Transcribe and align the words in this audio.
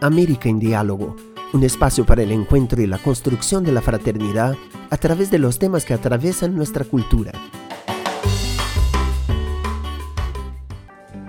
América 0.00 0.48
en 0.48 0.60
Diálogo, 0.60 1.16
un 1.52 1.64
espacio 1.64 2.06
para 2.06 2.22
el 2.22 2.30
encuentro 2.30 2.80
y 2.80 2.86
la 2.86 2.98
construcción 2.98 3.64
de 3.64 3.72
la 3.72 3.82
fraternidad 3.82 4.54
a 4.90 4.96
través 4.96 5.30
de 5.30 5.38
los 5.38 5.58
temas 5.58 5.84
que 5.84 5.92
atraviesan 5.92 6.54
nuestra 6.54 6.84
cultura. 6.84 7.32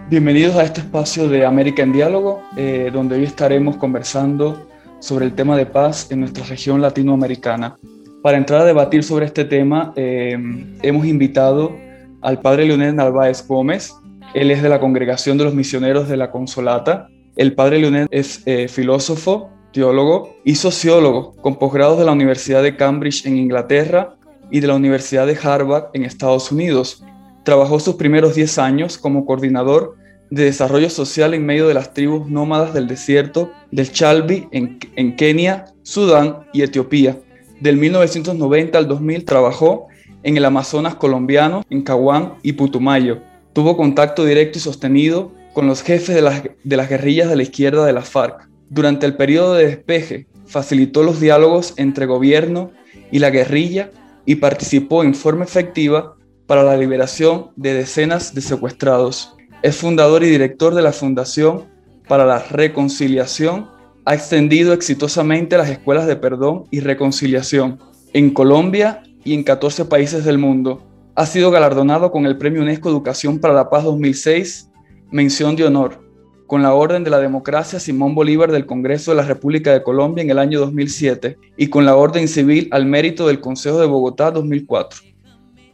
Bienvenidos 0.08 0.56
a 0.56 0.64
este 0.64 0.82
espacio 0.82 1.28
de 1.28 1.46
América 1.46 1.82
en 1.82 1.94
Diálogo, 1.94 2.44
eh, 2.58 2.92
donde 2.94 3.16
hoy 3.16 3.24
estaremos 3.24 3.78
conversando 3.78 4.68
sobre 5.00 5.26
el 5.26 5.34
tema 5.34 5.58
de 5.58 5.66
paz 5.66 6.12
en 6.12 6.20
nuestra 6.20 6.46
región 6.46 6.80
latinoamericana. 6.80 7.78
Para 8.22 8.38
entrar 8.38 8.62
a 8.62 8.66
debatir 8.66 9.04
sobre 9.04 9.26
este 9.26 9.46
tema, 9.46 9.94
eh, 9.96 10.38
hemos 10.84 11.06
invitado 11.08 11.76
al 12.22 12.40
padre 12.40 12.66
Leonel 12.66 12.96
Narváez 12.96 13.48
Gómez. 13.48 13.96
Él 14.36 14.52
es 14.52 14.62
de 14.62 14.70
la 14.70 14.80
Congregación 14.80 15.40
de 15.40 15.46
los 15.46 15.56
Misioneros 15.56 16.08
de 16.08 16.18
la 16.18 16.30
Consolata. 16.30 17.08
El 17.40 17.54
padre 17.54 17.80
Leonel 17.80 18.10
es 18.12 18.44
eh, 18.46 18.68
filósofo, 18.68 19.50
teólogo 19.72 20.36
y 20.44 20.56
sociólogo, 20.56 21.38
con 21.38 21.58
posgrados 21.58 21.98
de 21.98 22.04
la 22.04 22.12
Universidad 22.12 22.62
de 22.62 22.76
Cambridge 22.76 23.26
en 23.26 23.38
Inglaterra 23.38 24.18
y 24.52 24.60
de 24.60 24.68
la 24.68 24.76
Universidad 24.76 25.26
de 25.26 25.38
Harvard 25.42 25.86
en 25.94 26.04
Estados 26.04 26.52
Unidos. 26.52 27.02
Trabajó 27.46 27.80
sus 27.80 27.96
primeros 27.96 28.36
10 28.36 28.58
años 28.58 28.98
como 28.98 29.26
coordinador 29.26 29.96
de 30.30 30.44
desarrollo 30.44 30.90
social 30.90 31.34
en 31.34 31.46
medio 31.46 31.66
de 31.70 31.76
las 31.76 31.94
tribus 31.94 32.30
nómadas 32.30 32.74
del 32.74 32.90
desierto 32.90 33.50
del 33.72 33.90
Chalbi 33.90 34.50
en, 34.52 34.78
en 34.98 35.16
Kenia, 35.16 35.64
Sudán 35.82 36.40
y 36.52 36.64
Etiopía. 36.64 37.20
Del 37.62 37.78
1990 37.78 38.78
al 38.78 38.90
2000 38.90 39.24
trabajó 39.24 39.88
en 40.24 40.36
el 40.36 40.44
Amazonas 40.44 40.96
colombiano, 40.96 41.64
en 41.70 41.84
Caguán 41.84 42.34
y 42.44 42.52
Putumayo. 42.52 43.20
Tuvo 43.54 43.78
contacto 43.78 44.26
directo 44.26 44.58
y 44.58 44.62
sostenido 44.62 45.39
con 45.54 45.68
los 45.68 45.82
jefes 45.84 46.16
de 46.16 46.22
las, 46.22 46.44
de 46.64 46.78
las 46.78 46.90
guerrillas 46.90 47.30
de 47.30 47.36
la 47.36 47.44
izquierda 47.44 47.86
de 47.86 47.94
la 47.94 48.02
FARC. 48.02 48.50
Durante 48.70 49.06
el 49.06 49.16
periodo 49.16 49.56
de 49.56 49.66
despeje, 49.66 50.28
facilitó 50.46 51.04
los 51.04 51.20
diálogos 51.20 51.74
entre 51.78 52.06
gobierno 52.06 52.72
y 53.12 53.20
la 53.20 53.30
guerrilla 53.30 53.92
y 54.26 54.36
participó 54.36 55.04
en 55.04 55.16
forma 55.16 55.46
efectiva 55.46 56.16
para 56.46 56.64
la 56.64 56.78
liberación 56.78 57.52
de 57.56 57.74
decenas 57.74 58.34
de 58.34 58.42
secuestrados. 58.42 59.36
Es 59.62 59.76
fundador 59.76 60.24
y 60.24 60.30
director 60.30 60.74
de 60.74 60.82
la 60.82 60.92
Fundación 60.92 61.66
para 62.08 62.26
la 62.26 62.40
Reconciliación. 62.40 63.68
Ha 64.06 64.16
extendido 64.16 64.74
exitosamente 64.74 65.58
las 65.58 65.70
escuelas 65.70 66.08
de 66.08 66.16
perdón 66.16 66.66
y 66.72 66.80
reconciliación 66.80 67.80
en 68.14 68.32
Colombia 68.32 69.04
y 69.24 69.34
en 69.34 69.44
14 69.44 69.86
países 69.86 70.26
del 70.26 70.38
mundo. 70.38 70.82
Ha 71.16 71.26
sido 71.26 71.52
galardonado 71.52 72.12
con 72.12 72.26
el 72.26 72.38
Premio 72.38 72.62
UNESCO 72.62 72.90
Educación 72.90 73.40
para 73.40 73.54
la 73.54 73.70
Paz 73.70 73.84
2006, 73.84 74.69
mención 75.12 75.56
de 75.56 75.66
honor, 75.66 76.10
con 76.48 76.64
la 76.64 76.74
Orden 76.74 77.04
de 77.04 77.10
la 77.10 77.20
Democracia 77.20 77.80
Simón 77.80 78.16
Bolívar 78.16 78.52
del 78.52 78.66
Congreso 78.66 79.12
de 79.12 79.18
la 79.18 79.24
República 79.24 79.72
de 79.72 79.84
Colombia 79.84 80.24
en 80.24 80.32
el 80.32 80.40
año 80.40 80.60
2007 80.60 81.38
y 81.58 81.68
con 81.68 81.86
la 81.86 81.96
Orden 81.96 82.28
Civil 82.28 82.68
al 82.72 82.86
Mérito 82.86 83.28
del 83.28 83.40
Consejo 83.40 83.80
de 83.80 83.88
Bogotá 83.88 84.32
2004. 84.32 85.02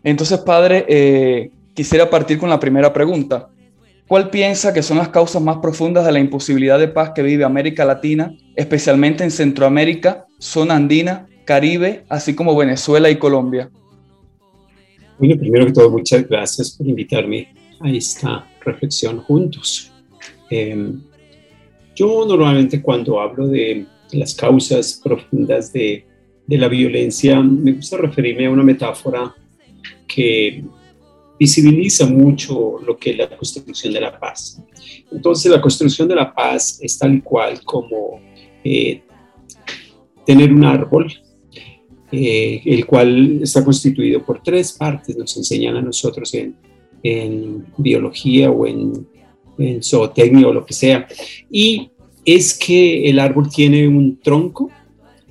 Entonces, 0.04 0.40
padre, 0.40 0.86
eh, 0.88 1.52
quisiera 1.74 2.10
partir 2.10 2.38
con 2.38 2.50
la 2.50 2.60
primera 2.60 2.92
pregunta. 2.92 3.50
¿Cuál 4.08 4.30
piensa 4.30 4.74
que 4.74 4.84
son 4.84 4.98
las 4.98 5.10
causas 5.10 5.42
más 5.42 5.58
profundas 5.58 6.06
de 6.06 6.12
la 6.12 6.20
imposibilidad 6.20 6.78
de 6.78 6.88
paz 6.88 7.12
que 7.16 7.24
vive 7.24 7.44
América 7.44 7.86
Latina, 7.86 8.36
especialmente 8.56 9.24
en 9.24 9.32
Centroamérica, 9.32 10.26
zona 10.40 10.76
andina 10.76 11.28
Caribe, 11.46 12.04
así 12.10 12.36
como 12.36 12.56
Venezuela 12.56 13.10
y 13.10 13.18
Colombia. 13.18 13.70
Bueno, 15.18 15.38
primero 15.38 15.66
que 15.68 15.72
todo, 15.72 15.90
muchas 15.90 16.28
gracias 16.28 16.72
por 16.72 16.88
invitarme 16.88 17.48
a 17.80 17.90
esta 17.90 18.46
reflexión 18.66 19.20
juntos. 19.20 19.92
Em, 20.50 21.02
yo 21.96 22.26
normalmente 22.26 22.82
cuando 22.82 23.20
hablo 23.20 23.48
de 23.48 23.86
las 24.12 24.36
causas 24.36 25.00
profundas 25.04 25.72
de, 25.72 26.06
la 26.48 26.68
violencia, 26.68 27.42
me 27.42 27.72
gusta 27.74 27.98
referirme 27.98 28.46
a 28.46 28.52
una 28.52 28.62
metáfora 28.62 29.34
que 30.08 30.64
visibiliza 31.40 32.06
mucho 32.06 32.80
lo 32.86 32.98
que 32.98 33.12
es 33.12 33.18
la 33.18 33.36
construcción 33.36 33.92
de 33.94 34.02
la 34.02 34.20
paz. 34.20 34.62
Entonces, 35.12 35.52
la 35.52 35.60
construcción 35.60 36.08
de 36.08 36.16
la 36.16 36.34
paz 36.34 36.80
es 36.82 37.00
tal 37.00 37.24
cual 37.24 37.62
como 37.64 38.22
eh, 38.64 39.02
tener 40.24 40.54
un 40.54 40.66
árbol 40.66 41.12
eh, 42.12 42.62
el 42.66 42.86
cual 42.86 43.42
está 43.42 43.64
constituido 43.66 44.24
por 44.24 44.42
tres 44.42 44.74
partes, 44.74 45.18
nos 45.18 45.36
enseñan 45.36 45.76
a 45.78 45.82
nosotros 45.82 46.34
en, 46.36 46.56
biología 47.78 48.50
o 48.50 48.66
en, 48.66 49.08
en 49.58 49.84
zootecnia 49.84 50.48
o 50.48 50.54
lo 50.54 50.66
que 50.66 50.74
sea. 50.74 51.08
Y 51.50 51.92
es 52.26 52.58
que 52.58 53.10
el 53.10 53.20
árbol 53.20 53.50
tiene 53.50 53.88
un 53.88 54.20
tronco, 54.20 54.72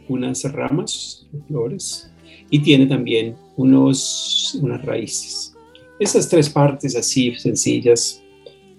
unas 0.08 0.44
ramas, 0.52 1.26
flores, 1.48 2.10
y 2.50 2.60
tiene 2.60 2.86
también 2.86 3.36
unos, 3.56 4.58
unas 4.62 4.84
raíces. 4.84 5.54
Esas 5.98 6.28
tres 6.28 6.48
partes 6.48 6.96
así 6.96 7.34
sencillas 7.36 8.22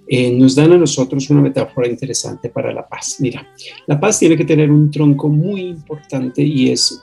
eh, 0.08 0.32
nos 0.32 0.56
dan 0.56 0.72
a 0.74 0.78
nosotros 0.78 1.30
una 1.30 1.42
metáfora 1.42 1.88
interesante 1.88 2.50
para 2.50 2.72
la 2.72 2.88
paz. 2.88 3.18
Mira, 3.20 3.48
la 3.88 4.00
paz 4.00 4.20
tiene 4.20 4.38
que 4.38 4.46
tener 4.46 4.70
un 4.70 4.92
tronco 4.92 5.30
muy 5.30 5.62
importante 5.62 6.44
y 6.44 6.70
es 6.70 7.02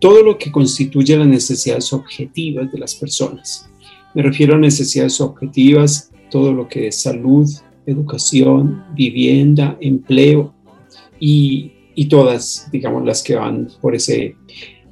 todo 0.00 0.22
lo 0.22 0.38
que 0.38 0.50
constituye 0.50 1.16
las 1.16 1.26
necesidades 1.26 1.92
objetivas 1.92 2.70
de 2.72 2.78
las 2.78 2.94
personas. 2.94 3.67
Me 4.18 4.24
refiero 4.24 4.56
a 4.56 4.58
necesidades 4.58 5.20
objetivas, 5.20 6.10
todo 6.28 6.52
lo 6.52 6.66
que 6.66 6.88
es 6.88 7.00
salud, 7.02 7.48
educación, 7.86 8.82
vivienda, 8.92 9.78
empleo 9.80 10.52
y, 11.20 11.70
todas, 12.10 12.68
digamos, 12.72 13.04
las 13.04 13.22
que 13.22 13.36
van 13.36 13.68
por 13.80 13.94
ese, 13.94 14.34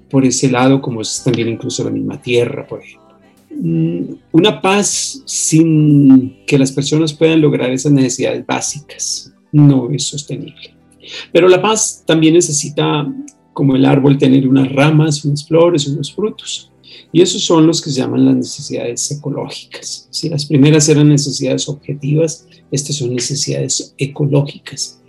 por 0.08 0.24
ese 0.24 0.48
lado, 0.48 0.80
como 0.80 1.00
es 1.00 1.24
también 1.24 1.48
incluso 1.48 1.82
la 1.82 1.90
misma 1.90 2.22
tierra, 2.22 2.68
por 2.68 2.80
ejemplo. 2.80 3.16
Mm, 3.50 4.14
una 4.30 4.62
paz 4.62 5.20
sin 5.24 6.44
que 6.46 6.56
las 6.56 6.70
personas 6.70 7.12
puedan 7.12 7.40
lograr 7.40 7.72
esas 7.72 7.90
necesidades 7.90 8.46
básicas 8.46 9.34
no 9.50 9.90
es 9.90 10.04
sostenible. 10.04 10.76
Pero 11.32 11.48
la 11.48 11.60
paz 11.60 12.04
también 12.06 12.34
necesita 12.34 13.12
como 13.52 13.74
el 13.74 13.86
árbol 13.86 14.18
tener 14.18 14.46
unas 14.46 14.70
ramas, 14.70 15.24
unas 15.24 15.44
flores, 15.44 15.88
unos 15.88 16.14
frutos. 16.14 16.70
Y 17.16 17.22
esos 17.22 17.42
son 17.42 17.66
los 17.66 17.80
que 17.80 17.88
se 17.88 18.00
llaman 18.02 18.26
las 18.26 18.36
necesidades 18.36 19.10
ecológicas. 19.10 20.06
Si 20.10 20.28
las 20.28 20.44
primeras 20.44 20.86
eran 20.90 21.08
necesidades 21.08 21.66
objetivas, 21.66 22.46
estas 22.70 22.96
son 22.96 23.14
necesidades 23.14 23.94
ecológicas 23.96 25.00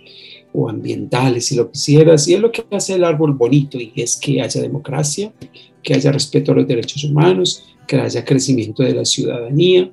o 0.54 0.70
ambientales, 0.70 1.44
si 1.44 1.54
lo 1.54 1.70
quisieras. 1.70 2.26
Y 2.26 2.32
es 2.32 2.40
lo 2.40 2.50
que 2.50 2.64
hace 2.70 2.94
el 2.94 3.04
árbol 3.04 3.34
bonito 3.34 3.78
y 3.78 3.92
es 3.94 4.16
que 4.16 4.40
haya 4.40 4.62
democracia, 4.62 5.34
que 5.82 5.92
haya 5.92 6.10
respeto 6.10 6.52
a 6.52 6.54
los 6.54 6.66
derechos 6.66 7.04
humanos, 7.04 7.64
que 7.86 7.96
haya 7.96 8.24
crecimiento 8.24 8.82
de 8.82 8.94
la 8.94 9.04
ciudadanía, 9.04 9.92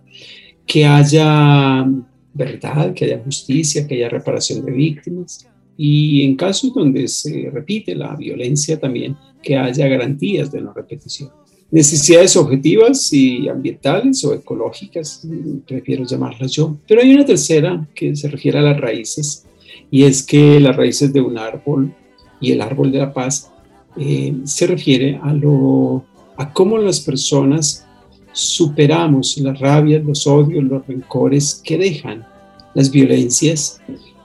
que 0.66 0.86
haya 0.86 1.86
verdad, 2.34 2.94
que 2.94 3.04
haya 3.04 3.22
justicia, 3.26 3.86
que 3.86 3.96
haya 3.96 4.08
reparación 4.08 4.64
de 4.64 4.72
víctimas, 4.72 5.50
y 5.76 6.24
en 6.24 6.38
casos 6.38 6.74
donde 6.74 7.10
se 7.10 7.50
repite 7.52 7.94
la 7.94 8.16
violencia 8.16 8.80
también 8.80 9.18
que 9.44 9.58
haya 9.58 9.90
garantías 9.90 10.50
de 10.50 10.62
no 10.62 10.72
repetición. 10.72 11.30
Necesidades 11.72 12.38
objetivas 12.38 13.12
y 13.12 13.50
ambientales 13.50 14.24
o 14.24 14.34
ecológicas, 14.34 15.28
prefiero 15.68 16.06
llamarlas 16.06 16.52
yo. 16.52 16.78
Pero 16.88 17.02
hay 17.02 17.14
una 17.14 17.26
tercera 17.26 17.88
que 17.94 18.16
se 18.16 18.30
refiere 18.30 18.60
a 18.60 18.62
las 18.62 18.80
raíces 18.80 19.46
y 19.92 20.04
es 20.04 20.24
que 20.24 20.60
las 20.60 20.76
raíces 20.76 21.12
de 21.12 21.22
un 21.22 21.38
árbol 21.38 21.94
y 22.40 22.52
el 22.52 22.62
árbol 22.62 22.92
de 22.92 23.00
la 23.00 23.14
paz 23.14 23.52
eh, 23.98 24.36
se 24.44 24.68
refiere 24.68 25.20
a, 25.24 25.34
lo, 25.34 26.06
a 26.38 26.54
cómo 26.54 26.78
las 26.78 27.00
personas 27.00 27.86
superamos 28.32 29.38
las 29.38 29.60
rabias, 29.60 30.04
los 30.04 30.28
odios, 30.28 30.64
los 30.64 30.86
rencores 30.86 31.62
que 31.64 31.78
dejan 31.78 32.26
las 32.74 32.92
violencias 32.92 33.82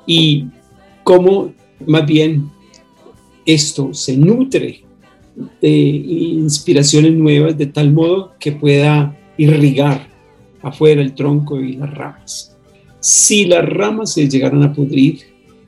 y 0.06 0.46
cómo 1.04 1.52
más 1.86 2.04
bien 2.06 2.50
esto 3.46 3.94
se 3.94 4.16
nutre 4.16 4.82
de 5.60 5.70
inspiraciones 5.70 7.12
nuevas 7.12 7.56
de 7.56 7.66
tal 7.66 7.92
modo 7.92 8.32
que 8.38 8.52
pueda 8.52 9.16
irrigar 9.37 10.08
afuera 10.62 11.00
el 11.00 11.14
tronco 11.14 11.60
y 11.60 11.75
las 11.75 11.92
ramas. 11.92 12.56
Si 13.00 13.46
las 13.46 13.66
ramas 13.66 14.12
se 14.12 14.28
llegaran 14.28 14.62
a 14.62 14.72
pudrir, 14.72 15.20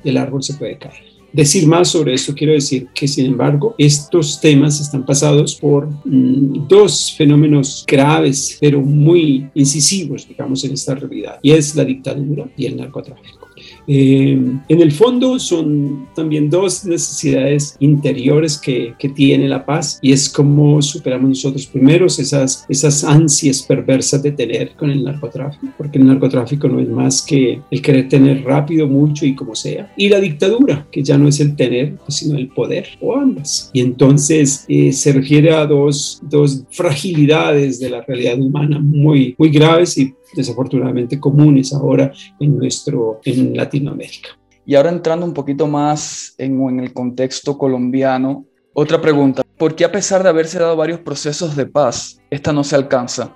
el 0.05 0.17
árbol 0.17 0.43
se 0.43 0.55
puede 0.55 0.79
caer. 0.79 1.13
decir 1.33 1.67
más 1.67 1.89
sobre 1.89 2.13
esto, 2.13 2.35
quiero 2.35 2.53
decir 2.53 2.89
que, 2.95 3.09
sin 3.09 3.25
embargo, 3.25 3.75
estos 3.79 4.39
temas 4.39 4.79
están 4.81 5.07
pasados 5.07 5.55
por 5.55 5.89
mm, 6.05 6.69
dos 6.69 7.15
fenómenos 7.17 7.87
graves, 7.89 8.59
pero 8.61 8.83
muy 8.83 9.49
incisivos, 9.55 10.29
digamos, 10.29 10.63
en 10.65 10.73
esta 10.73 10.95
realidad, 10.95 11.39
y 11.41 11.53
es 11.53 11.75
la 11.75 11.87
dictadura 11.87 12.51
y 12.55 12.67
el 12.67 12.77
narcotráfico. 12.77 13.42
Eh, 13.87 14.41
en 14.69 14.81
el 14.81 14.93
fondo 14.93 15.39
son 15.39 16.09
también 16.15 16.49
dos 16.49 16.85
necesidades 16.85 17.77
interiores 17.81 18.59
que, 18.59 18.95
que, 18.99 19.09
tiene 19.09 19.49
la 19.49 19.67
paz 19.67 19.99
y 20.01 20.13
es 20.13 20.29
como 20.29 20.81
superamos 20.81 21.29
nosotros 21.29 21.67
primero 21.67 22.07
esas, 22.07 22.65
esas 22.69 23.05
ansias 23.05 23.63
perversas 23.63 24.23
de 24.23 24.33
tener 24.33 24.73
con 24.77 24.91
el 24.91 25.05
narcotráfico, 25.05 25.67
porque 25.77 25.99
el 25.99 26.07
narcotráfico 26.07 26.69
no 26.69 26.81
es 26.81 26.89
más 26.89 27.23
que 27.23 27.61
el 27.71 27.83
querer 27.83 28.09
tener 28.09 28.45
rápido, 28.45 28.87
mucho 28.87 29.27
y 29.27 29.35
como 29.35 29.55
sea, 29.55 29.93
y 29.97 30.09
la 30.09 30.21
dictadura, 30.21 30.87
que 30.91 31.03
ya 31.03 31.19
no 31.19 31.29
es 31.29 31.41
el 31.41 31.57
tener, 31.57 31.97
sino 32.09 32.39
el 32.39 32.49
poder, 32.49 32.87
o 33.01 33.17
ambas. 33.17 33.71
Y 33.73 33.81
entonces 33.81 34.65
eh, 34.69 34.93
se 34.93 35.13
refiere 35.13 35.55
a 35.55 35.67
dos, 35.67 36.21
dos 36.23 36.65
fragilidades 36.71 37.81
de 37.81 37.91
la 37.91 38.03
realidad 38.03 38.39
humana 38.39 38.79
muy, 38.81 39.35
muy 39.39 39.51
graves 39.51 39.99
y 39.99 40.15
desafortunadamente 40.35 41.21
comunes 41.21 41.73
ahora 41.73 42.13
en, 42.41 42.57
nuestro, 42.57 43.21
en 43.25 43.57
Latinoamérica. 43.73 44.39
Y 44.65 44.75
ahora 44.75 44.91
entrando 44.91 45.27
un 45.27 45.33
poquito 45.33 45.67
más 45.67 46.35
en, 46.39 46.79
el 46.79 46.93
contexto 46.93 47.57
colombiano, 47.59 48.47
otra 48.75 49.01
pregunta, 49.01 49.43
¿por 49.59 49.75
qué 49.75 49.85
a 49.85 49.93
pesar 49.93 50.23
de 50.23 50.29
haberse 50.29 50.59
dado 50.59 50.77
varios 50.77 51.01
procesos 51.01 51.57
de 51.57 51.67
paz, 51.67 52.21
esta 52.31 52.53
no 52.53 52.63
se 52.63 52.77
alcanza? 52.77 53.35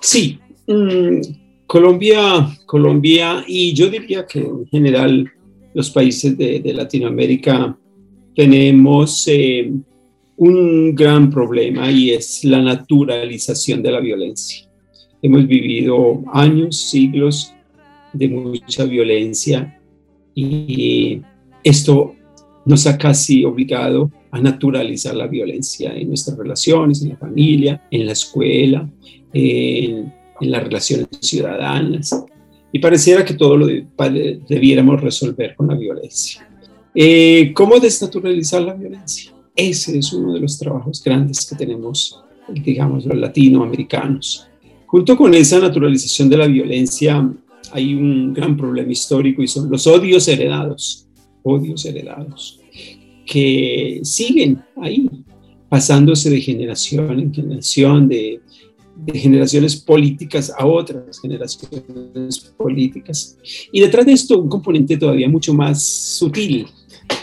Sí, 0.00 0.38
mm, 0.68 1.20
Colombia, 1.66 2.48
Colombia 2.66 3.44
y 3.46 3.72
yo 3.74 3.88
diría 3.88 4.26
que 4.26 4.40
en 4.40 4.66
general 4.66 5.30
los 5.72 5.90
países 5.90 6.36
de, 6.38 6.60
de 6.60 6.72
Latinoamérica 6.72 7.76
tenemos 8.36 9.26
eh, 9.26 9.72
un 10.36 10.94
gran 10.94 11.30
problema 11.30 11.90
y 11.90 12.10
es 12.10 12.44
la 12.44 12.60
naturalización 12.62 13.82
de 13.82 13.90
la 13.90 14.00
violencia. 14.00 14.68
Hemos 15.20 15.46
vivido 15.46 16.22
años, 16.32 16.76
siglos 16.76 17.53
de 18.14 18.28
mucha 18.28 18.84
violencia 18.84 19.78
y 20.34 21.20
esto 21.62 22.14
nos 22.64 22.86
ha 22.86 22.96
casi 22.96 23.44
obligado 23.44 24.10
a 24.30 24.40
naturalizar 24.40 25.14
la 25.14 25.26
violencia 25.26 25.94
en 25.94 26.08
nuestras 26.08 26.36
relaciones, 26.36 27.02
en 27.02 27.10
la 27.10 27.16
familia, 27.16 27.82
en 27.90 28.06
la 28.06 28.12
escuela, 28.12 28.88
en, 29.32 30.12
las 30.40 30.64
relaciones 30.64 31.08
ciudadanas. 31.20 32.24
Y 32.72 32.80
pareciera 32.80 33.24
que 33.24 33.34
todo 33.34 33.56
lo 33.56 33.66
debiéramos 33.66 35.00
resolver 35.00 35.54
con 35.54 35.68
la 35.68 35.74
violencia. 35.74 36.46
Eh, 36.94 37.52
¿Cómo 37.54 37.78
desnaturalizar 37.78 38.62
la 38.62 38.74
violencia? 38.74 39.32
Ese 39.54 39.98
es 39.98 40.12
uno 40.12 40.34
de 40.34 40.40
los 40.40 40.58
trabajos 40.58 41.02
grandes 41.02 41.46
que 41.46 41.54
tenemos, 41.54 42.20
digamos, 42.48 43.06
los 43.06 43.16
latinoamericanos. 43.16 44.48
Junto 44.86 45.16
con 45.16 45.32
esa 45.34 45.60
naturalización 45.60 46.28
de 46.28 46.36
la 46.36 46.46
violencia 46.46 47.30
hay 47.72 47.94
un 47.94 48.32
gran 48.32 48.56
problema 48.56 48.90
histórico 48.90 49.42
y 49.42 49.48
son 49.48 49.70
los 49.70 49.86
odios 49.86 50.26
heredados, 50.28 51.08
odios 51.42 51.84
heredados, 51.84 52.60
que 53.26 54.00
siguen 54.02 54.62
ahí, 54.76 55.08
pasándose 55.68 56.30
de 56.30 56.40
generación 56.40 57.18
en 57.20 57.34
generación, 57.34 58.08
de, 58.08 58.40
generaciones 59.12 59.74
políticas 59.74 60.52
a 60.56 60.64
otras 60.66 61.20
generaciones 61.20 62.54
políticas. 62.56 63.36
Y 63.72 63.80
detrás 63.80 64.06
de 64.06 64.12
esto 64.12 64.38
un 64.38 64.48
componente 64.48 64.96
todavía 64.96 65.28
mucho 65.28 65.52
más 65.52 65.82
sutil, 65.82 66.66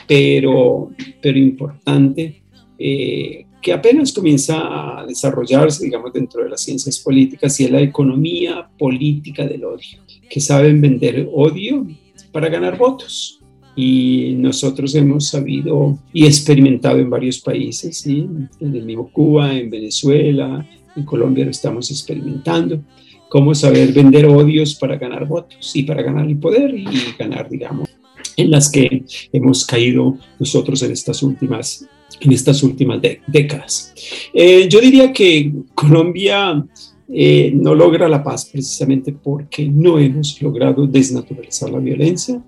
pero, 0.07 0.91
pero 1.21 1.37
importante, 1.37 2.44
eh, 2.77 3.45
que 3.61 3.71
apenas 3.71 4.11
comienza 4.11 4.99
a 4.99 5.05
desarrollarse, 5.05 5.85
digamos, 5.85 6.11
dentro 6.11 6.44
de 6.44 6.49
las 6.49 6.61
ciencias 6.61 6.99
políticas 6.99 7.59
y 7.59 7.65
es 7.65 7.71
la 7.71 7.81
economía 7.81 8.67
política 8.77 9.45
del 9.45 9.63
odio, 9.63 9.99
que 10.31 10.39
saben 10.39 10.80
vender 10.80 11.28
odio 11.33 11.86
para 12.31 12.48
ganar 12.48 12.78
votos. 12.78 13.39
Y 13.75 14.33
nosotros 14.38 14.95
hemos 14.95 15.28
sabido 15.28 16.00
y 16.13 16.25
experimentado 16.25 17.00
en 17.00 17.10
varios 17.10 17.39
países, 17.39 17.98
¿sí? 17.98 18.28
en 18.60 18.75
el 18.75 18.86
mismo 18.86 19.12
Cuba, 19.12 19.54
en 19.54 19.69
Venezuela, 19.69 20.66
en 20.95 21.04
Colombia 21.04 21.45
lo 21.45 21.51
estamos 21.51 21.92
experimentando, 21.92 22.81
cómo 23.30 23.54
saber 23.54 23.92
vender 23.94 24.25
odios 24.25 24.75
para 24.75 24.98
ganar 24.98 25.25
votos 25.25 25.75
y 25.75 25.83
para 25.83 26.01
ganar 26.01 26.28
el 26.28 26.38
poder 26.38 26.74
y 26.75 26.86
ganar, 27.18 27.50
digamos, 27.50 27.89
en 28.38 28.51
las 28.51 28.69
que 28.69 29.04
hemos 29.33 29.66
caído 29.66 30.18
nosotros 30.39 30.81
en 30.83 30.92
estas 30.92 31.24
últimas 31.24 31.86
en 32.19 32.31
estas 32.33 32.62
últimas 32.62 33.01
décadas. 33.25 33.94
Eh, 34.33 34.68
yo 34.69 34.80
diría 34.80 35.12
que 35.12 35.51
Colombia 35.74 36.63
eh, 37.13 37.51
no 37.53 37.75
logra 37.75 38.07
la 38.07 38.23
paz 38.23 38.45
precisamente 38.45 39.11
porque 39.11 39.67
no 39.67 39.99
hemos 39.99 40.41
logrado 40.41 40.87
desnaturalizar 40.87 41.69
la 41.69 41.79
violencia, 41.79 42.41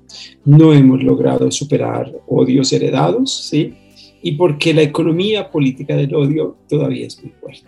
no 0.45 0.73
hemos 0.73 1.03
logrado 1.03 1.51
superar 1.51 2.11
odios 2.27 2.71
heredados, 2.71 3.49
¿sí? 3.49 3.73
y 4.23 4.31
porque 4.31 4.73
la 4.73 4.81
economía 4.81 5.51
política 5.51 5.97
del 5.97 6.15
odio 6.15 6.55
todavía 6.69 7.05
es 7.07 7.21
muy 7.21 7.33
fuerte. 7.33 7.67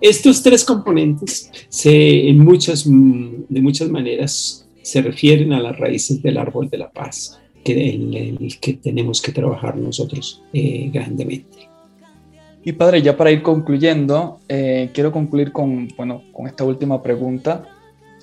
Estos 0.00 0.42
tres 0.42 0.62
componentes 0.62 1.50
se, 1.70 2.28
en 2.28 2.38
muchas, 2.38 2.84
de 2.86 3.62
muchas 3.62 3.88
maneras 3.88 4.68
se 4.82 5.02
refieren 5.02 5.54
a 5.54 5.60
las 5.60 5.76
raíces 5.78 6.22
del 6.22 6.36
árbol 6.36 6.68
de 6.68 6.78
la 6.78 6.90
paz 6.90 7.40
que, 7.64 7.94
en 7.94 8.14
el 8.14 8.60
que 8.60 8.74
tenemos 8.74 9.22
que 9.22 9.32
trabajar 9.32 9.76
nosotros 9.78 10.42
eh, 10.52 10.90
grandemente. 10.92 11.65
Y 12.66 12.72
padre, 12.72 13.00
ya 13.00 13.16
para 13.16 13.30
ir 13.30 13.42
concluyendo, 13.42 14.40
eh, 14.48 14.90
quiero 14.92 15.12
concluir 15.12 15.52
con, 15.52 15.86
bueno, 15.96 16.24
con 16.32 16.48
esta 16.48 16.64
última 16.64 17.00
pregunta. 17.00 17.64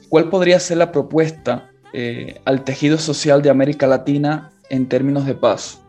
¿Cuál 0.10 0.30
podría 0.30 0.60
ser 0.60 0.80
la 0.80 0.92
propuesta 0.92 1.72
eh, 1.94 2.42
al 2.44 2.66
tejido 2.66 2.98
social 2.98 3.42
de 3.42 3.50
América 3.50 3.88
Latina 3.88 4.51
en 4.69 4.90
términos 4.90 5.25
de 5.25 5.36
paz? 5.36 5.81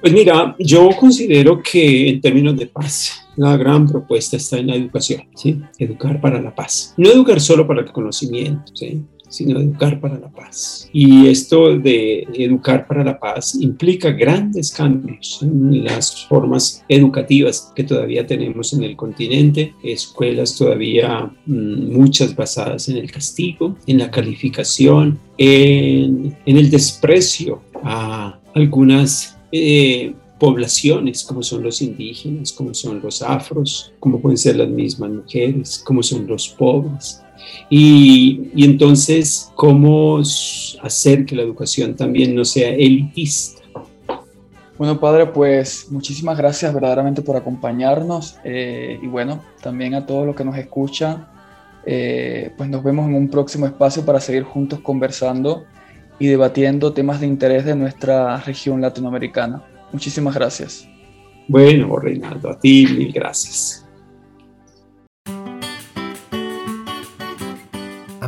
Pues 0.00 0.12
mira, 0.12 0.56
yo 0.58 0.90
considero 0.98 1.62
que 1.62 2.08
en 2.08 2.20
términos 2.20 2.56
de 2.56 2.66
paz, 2.66 3.28
la 3.36 3.56
gran 3.56 3.86
propuesta 3.86 4.36
está 4.36 4.58
en 4.58 4.66
la 4.66 4.74
educación, 4.74 5.22
¿sí? 5.36 5.62
Educar 5.78 6.20
para 6.20 6.42
la 6.42 6.52
paz. 6.52 6.94
No 6.96 7.08
educar 7.08 7.40
solo 7.40 7.64
para 7.64 7.82
el 7.82 7.92
conocimiento, 7.92 8.74
¿sí? 8.74 9.04
Sino 9.30 9.58
educar 9.58 9.98
para 10.00 10.18
la 10.18 10.28
paz. 10.28 10.90
Y 10.92 11.28
esto 11.28 11.78
de 11.78 12.26
educar 12.34 12.86
para 12.86 13.02
la 13.02 13.18
paz 13.18 13.54
implica 13.54 14.10
grandes 14.10 14.72
cambios 14.72 15.38
en 15.42 15.84
las 15.84 16.26
formas 16.26 16.84
educativas 16.88 17.72
que 17.74 17.84
todavía 17.84 18.26
tenemos 18.26 18.74
en 18.74 18.82
el 18.82 18.96
continente, 18.96 19.74
escuelas 19.82 20.56
todavía 20.56 21.30
mm, 21.46 21.92
muchas 21.92 22.36
basadas 22.36 22.88
en 22.88 22.98
el 22.98 23.10
castigo, 23.10 23.76
en 23.86 23.98
la 23.98 24.10
calificación, 24.10 25.18
en, 25.38 26.36
el 26.44 26.70
desprecio 26.70 27.62
a 27.82 28.38
algunas... 28.54 29.38
Eh, 29.52 30.12
poblaciones 30.40 31.22
como 31.22 31.42
son 31.44 31.62
los 31.62 31.82
indígenas, 31.82 32.50
como 32.50 32.74
son 32.74 33.00
los 33.00 33.22
afros, 33.22 33.92
como 34.00 34.20
pueden 34.20 34.38
ser 34.38 34.56
las 34.56 34.70
mismas 34.70 35.10
mujeres, 35.10 35.82
como 35.84 36.02
son 36.02 36.26
los 36.26 36.48
pobres. 36.48 37.22
Y, 37.68 38.50
entonces, 38.56 39.50
¿cómo 39.54 40.20
hacer 40.82 41.24
que 41.24 41.36
la 41.36 41.42
educación 41.42 41.94
también 41.94 42.34
no 42.34 42.44
sea 42.44 42.70
elitista? 42.70 43.62
Bueno, 44.76 44.98
padre, 44.98 45.26
pues 45.26 45.88
muchísimas 45.90 46.38
gracias 46.38 46.72
verdaderamente 46.72 47.20
por 47.20 47.36
acompañarnos 47.36 48.38
eh, 48.44 48.98
y 49.02 49.06
bueno, 49.06 49.44
también 49.62 49.94
a 49.94 50.06
todos 50.06 50.24
los 50.24 50.34
que 50.34 50.42
nos 50.42 50.56
escuchan, 50.56 51.28
eh, 51.84 52.50
pues 52.56 52.68
nos 52.68 52.82
vemos 52.82 53.06
en 53.06 53.14
un 53.14 53.28
próximo 53.28 53.66
espacio 53.66 54.06
para 54.06 54.20
seguir 54.20 54.42
juntos 54.42 54.80
conversando 54.80 55.64
y 56.18 56.28
debatiendo 56.28 56.92
temas 56.92 57.20
de 57.20 57.26
interés 57.26 57.64
de 57.66 57.76
nuestra 57.76 58.38
región 58.38 58.80
latinoamericana. 58.80 59.62
Muchísimas 59.92 60.34
gracias. 60.34 60.88
Bueno, 61.46 61.96
Reinaldo, 61.96 62.50
a 62.50 62.58
ti 62.58 62.86
mil 62.86 63.12
gracias. 63.12 63.79